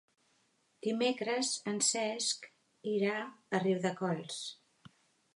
[0.85, 2.47] Dimecres en Cesc
[2.93, 4.39] irà a Riudecols.